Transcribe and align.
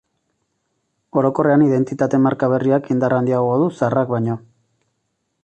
Orokorrean, 1.21 1.65
identitate 1.67 2.21
marka 2.23 2.49
berriak 2.55 2.91
indar 2.97 3.17
handiago 3.19 3.53
du 3.65 3.69
zaharrak 3.77 4.17
baino. 4.17 4.41